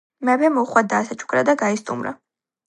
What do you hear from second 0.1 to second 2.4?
მეფემ უხვად დაასაჩუქრა და გაისტუმრა.